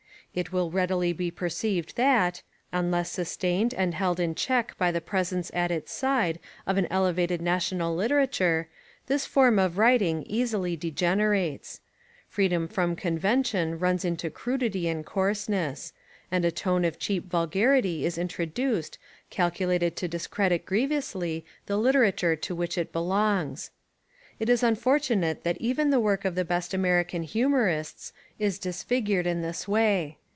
It 0.33 0.53
will 0.53 0.71
readily 0.71 1.11
be 1.11 1.29
perceived 1.29 1.97
that, 1.97 2.41
unless 2.71 3.11
sus 3.11 3.35
tained 3.35 3.73
and 3.75 3.93
held 3.93 4.17
in 4.17 4.33
check 4.33 4.77
by 4.77 4.89
the 4.89 5.01
presence 5.01 5.51
at 5.53 5.71
its 5.71 5.91
side 5.91 6.39
of 6.65 6.77
an 6.77 6.87
elevated 6.89 7.41
national 7.41 7.93
literature, 7.97 8.69
this 9.07 9.25
form 9.25 9.59
of 9.59 9.77
writing 9.77 10.23
easily 10.25 10.77
degenerates. 10.77 11.81
Freedom 12.29 12.69
from 12.69 12.91
123 12.91 13.19
Essays 13.19 13.33
and 13.33 13.71
Literary 13.73 13.75
Studies 13.75 13.75
convention 13.75 13.79
runs 13.81 14.05
into 14.05 14.29
crudity 14.29 14.87
and 14.87 15.05
coarseness; 15.05 15.93
and 16.31 16.45
a 16.45 16.49
tone 16.49 16.85
of 16.85 16.97
cheap 16.97 17.25
vulgarity 17.29 18.05
is 18.05 18.17
introduced 18.17 18.97
cal 19.29 19.51
culated 19.51 19.95
to 19.95 20.07
discredit 20.07 20.65
grievously 20.65 21.43
the 21.65 21.75
literature 21.75 22.37
to 22.37 22.55
which 22.55 22.77
it 22.77 22.93
belongs. 22.93 23.71
It 24.39 24.47
is 24.47 24.63
unfortunate 24.63 25.43
that 25.43 25.57
even 25.57 25.89
the 25.89 25.99
work 25.99 26.23
of 26.23 26.35
the 26.35 26.45
best 26.45 26.73
American 26.73 27.23
humorists 27.23 28.13
is 28.39 28.57
dis 28.59 28.81
figured 28.81 29.27
in 29.27 29.41
this 29.41 29.67
way. 29.67 30.17